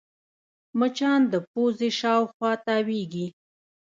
[0.79, 3.27] مچان د پوزې شاوخوا تاوېږي